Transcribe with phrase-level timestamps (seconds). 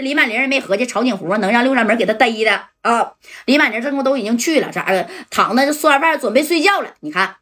[0.00, 3.12] 这李满玲也没合计曹景湖能让六扇门给他逮的啊。
[3.44, 5.06] 李满玲这功都已经去了，咋的？
[5.28, 6.94] 躺那就吃完饭准备睡觉了。
[7.00, 7.36] 你看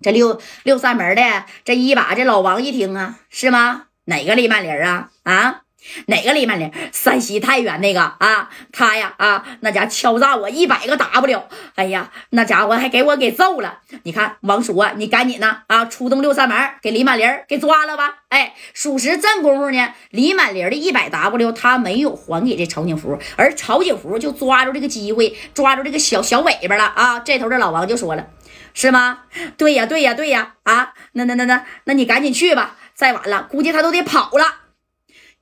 [0.00, 3.88] 这六六扇门的这一把，这老王一听啊，是吗？
[4.06, 5.10] 哪个李满玲啊？
[5.24, 5.63] 啊？
[6.06, 6.70] 哪个李曼玲？
[6.92, 11.42] 山西太原那个啊，他呀啊，那家敲诈我一百个 W，
[11.74, 13.80] 哎呀，那家伙还给我给揍了。
[14.04, 18.18] 你看王叔啊，你赶紧呢啊，出动六扇门给李满玲给抓了吧。
[18.28, 27.20] 哎，属实这功夫呢，李满玲的一百 W 他没有还给这曹景福，而曹景福就抓住这个机会，抓住这个小小尾巴了啊。
[27.20, 28.26] 这头的老王就说了，
[28.72, 29.20] 是吗？
[29.56, 34.63] 对呀，对呀，对呀，啊，那那那那，那你赶紧去吧，再晚了估计他都得跑了。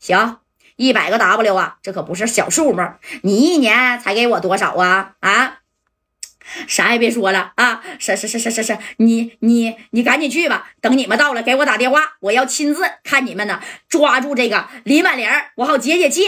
[0.03, 0.39] 行，
[0.75, 2.83] 一百个 W 啊，这可不是小数目。
[3.23, 5.15] 你一年才给我多少啊？
[5.21, 5.61] 啊，
[6.67, 7.81] 啥也别说了啊！
[8.01, 10.73] 是是是是是是，你你你赶紧去吧。
[10.81, 16.23] 等你们到了，给我打电话，我要亲自看你们呢，抓住这个林满玲，我好解解气。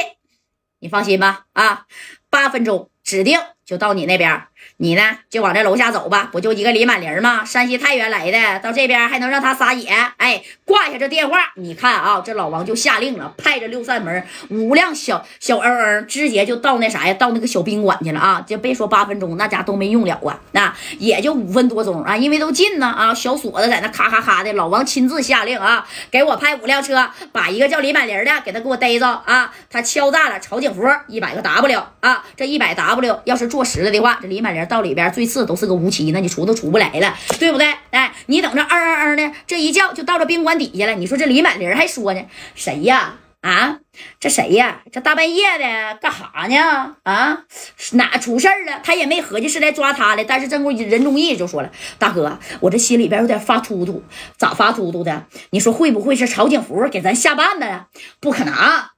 [0.78, 1.86] 你放心吧，啊，
[2.30, 4.42] 八分钟指定就到你那边。
[4.78, 7.44] 你呢，就往这楼下走吧，不就一个李满玲吗？
[7.44, 9.86] 山西太原来的，到这边还能让他撒野？
[10.16, 18.42] 哎，挂下这电话，你看啊，这老王就下令了，派着六扇门五辆小小嗯嗯，直接就到那啥呀，到那个小宾馆去了啊！
[18.46, 29.52] 就别说八分钟，那家都没用了啊，那也就五分多钟啊，因为都近呢啊，小锁子在那咔咔咔的，老王亲自下令啊，给我派五辆车，把一个叫李满玲的给他给我逮着啊！
[29.68, 34.66] 他敲诈了曹景福一百个 W 啊，这一百 W 要是坐实了的话，这李满玲。
[34.66, 37.72] 到里边最次都是个无期，那你出都出不来了，对不对？
[37.90, 40.94] 哎，你等着，嗯嗯嗯的，这一叫就到了宾馆底下了。
[40.94, 42.22] 你说这李满玲还说呢，
[42.56, 43.14] 谁呀？
[43.42, 43.78] 啊，
[44.18, 44.80] 这谁呀？
[44.90, 46.96] 这大半夜的干哈呢？
[47.04, 47.44] 啊，
[47.92, 48.80] 哪出事儿了？
[48.82, 54.02] 他也没合计是来抓他的，但是正顾任忠义就说了：“大哥，我这心里边有点发突突，
[54.36, 55.26] 咋发突突的？
[55.50, 57.86] 你说会不会是曹景福给咱下绊子呀？
[58.18, 58.54] 不可能。”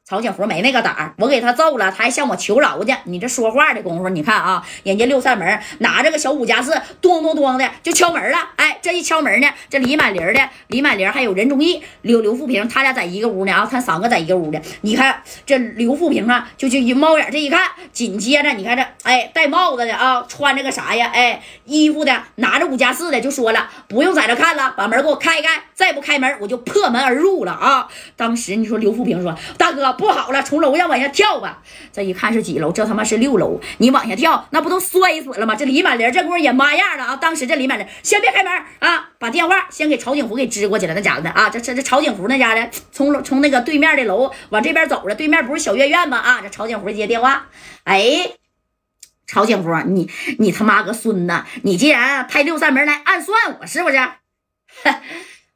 [0.09, 2.95] 曹景福没那个胆儿，我给他揍了，他还向我求饶去。
[3.07, 8.39] 你这说话的功夫，你看啊，人家六扇门拿着个小五加四，咚咚咚的就敲门了。
[8.55, 14.63] 哎，这一敲门呢，这李满玲的李满玲还有任忠义、刘刘富平，他俩在一个屋呢啊，他三个在一个屋的。
[14.83, 21.11] 你看这刘富平啊，就就一猫眼这一看，紧接着你看这哎戴帽子的啊，穿着个啥呀？
[21.13, 27.89] 哎衣服的，拿着五加四的，就说了不用在这看了，把门给我开开，再不开门我就破门而入了啊！
[28.15, 29.96] 当时你说刘富平说大哥。
[29.97, 31.63] 不好了，从楼上往下跳吧！
[31.93, 32.71] 这一看是几楼？
[32.71, 33.61] 这他妈是六楼！
[33.79, 35.55] 你往下跳，那不都摔死了吗？
[35.57, 37.17] 这李满玲这功夫也妈样了啊！
[37.17, 40.95] 当时这李满玲先别开门啊，把电话先给曹景福给支过去了。
[40.95, 46.19] 那家伙的啊，这这这曹景福那家的从从那个对面的楼往这边走了，对面不是小月院吗？
[46.19, 47.47] 啊，这曹景福接电话，
[47.85, 48.31] 哎，
[49.27, 53.97] 曹景福，你你他妈个孙子，你竟然派六扇门来暗算我，是不是？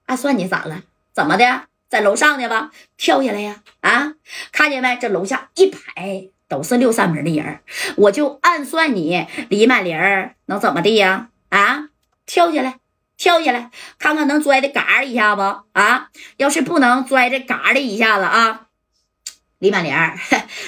[0.07, 0.83] 暗算你咋了？
[1.13, 1.70] 怎么的？
[1.91, 3.57] 在楼上呢吧，跳下来呀！
[3.81, 4.13] 啊，
[4.53, 4.97] 看见没？
[4.97, 7.59] 这楼下一排都是六扇门的人
[7.97, 9.99] 我就暗算你李满玲
[10.47, 11.31] 能怎么地呀？
[11.49, 11.89] 啊，
[12.27, 12.77] 跳下来，
[13.17, 15.43] 跳下来，看看能拽的嘎一下不？
[15.73, 18.69] 啊，要是不能拽这嘎的一下子啊，
[19.59, 19.93] 李满玲，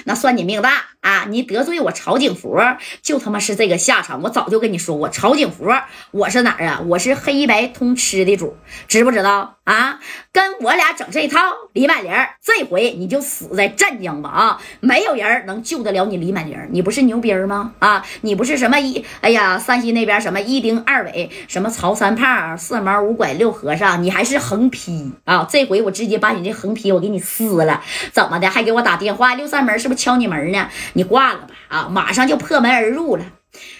[0.04, 0.86] 那算你命大。
[1.02, 1.26] 啊！
[1.28, 2.56] 你得罪我曹景福，
[3.02, 4.22] 就他妈是这个下场。
[4.22, 5.68] 我早就跟你说过，曹景福，
[6.12, 6.80] 我是哪儿啊？
[6.86, 8.56] 我是黑白通吃的主，
[8.86, 10.00] 知不知道啊？
[10.32, 11.38] 跟我俩整这套，
[11.72, 12.10] 李满玲，
[12.42, 14.30] 这回你就死在湛江吧！
[14.30, 17.74] 啊，没有人能救得了你，李满玲，你不是牛逼吗？
[17.78, 19.04] 啊，你不是什么一？
[19.20, 25.46] 哎呀，山西那边什么一丁二尾，什么曹三胖，四毛五拐六和尚，你还是横批啊！
[25.48, 28.48] 这回我直接把你这横批我给你撕了，怎么的？
[28.48, 29.34] 还给我打电话？
[29.34, 30.68] 六扇门是不是敲你门呢？
[30.94, 31.88] 你挂了吧啊！
[31.90, 33.24] 马上就破门而入了。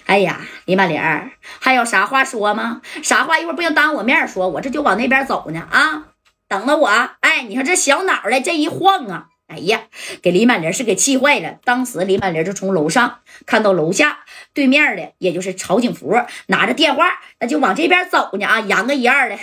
[0.05, 1.01] 哎呀，李满玲
[1.59, 2.81] 还有啥话说吗？
[3.01, 6.07] 啥话一会儿不用当我面说，我这就往那边走呢啊！
[6.47, 6.87] 等着我。
[7.21, 9.83] 哎，你看这小脑袋这一晃啊，哎呀，
[10.21, 11.57] 给李满玲是给气坏了。
[11.63, 14.19] 当时李满玲就从楼上看到楼下
[14.53, 16.13] 对面的，也就是曹景福
[16.47, 19.37] 拿着电话，那就往这边走呢啊，扬个一二的。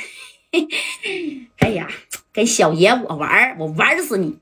[1.59, 1.89] 哎呀，
[2.33, 4.39] 跟小爷我玩，我玩死你！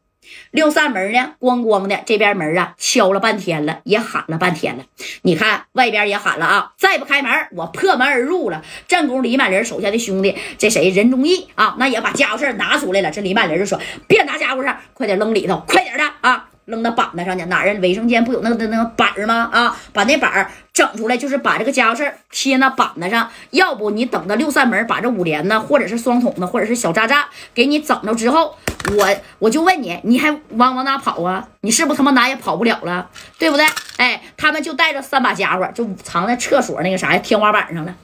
[0.51, 4.85] 六扇门呢，咣咣的，这边门啊敲了半天了，也喊了半天了。
[5.23, 8.63] 你看外边也喊了啊，再不开门，我破门而入了。
[8.87, 11.77] 正宫李满林手下的兄弟，这谁任忠义啊？
[11.79, 13.11] 那也把家伙事拿出来了。
[13.11, 13.79] 这李满林就说
[14.09, 16.49] ：“别拿家伙事快点扔里头，快点的啊！
[16.69, 17.45] 扔到板子上去。
[17.47, 19.49] 哪人卫生间不有那个那个板儿吗？
[19.53, 23.29] 啊，把那板儿整出来，就是把这个家伙事儿贴那板子上。
[23.51, 28.55] 要不你等到六扇门把这五连呢，或者是双筒子，或者是小渣渣给你整着之后。”
[28.97, 29.07] 我
[29.39, 31.47] 我就问你，你还往往哪跑啊？
[31.61, 33.67] 你是不是他妈哪也跑不了了，对不对？
[33.99, 37.95] 哎，他们就带着三把家伙，就藏在厕所那个啥天花板上了。